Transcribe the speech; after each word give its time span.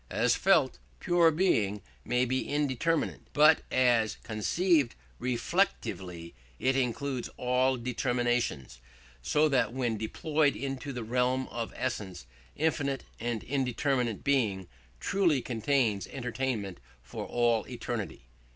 As 0.09 0.35
felt, 0.35 0.79
pure 0.99 1.29
Being 1.29 1.83
may 2.03 2.25
be 2.25 2.49
indeterminate, 2.49 3.21
but 3.33 3.61
as 3.69 4.15
conceived 4.23 4.95
reflectively 5.19 6.33
it 6.57 6.75
includes 6.75 7.29
all 7.37 7.77
determinations: 7.77 8.81
so 9.21 9.47
that 9.49 9.73
when 9.73 9.97
deployed 9.99 10.55
into 10.55 10.91
the 10.91 11.03
realm 11.03 11.45
of 11.49 11.71
essence, 11.77 12.25
infinite 12.55 13.03
or 13.21 13.27
indeterminate 13.27 14.23
Being 14.23 14.67
truly 14.99 15.39
contains 15.39 16.07
entertainment 16.07 16.79
for 17.03 17.27
all 17.27 17.65
eternity. 17.67 18.23